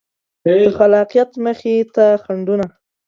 [0.43, 0.45] د
[0.75, 2.65] خلاقیت مخې ته خنډونه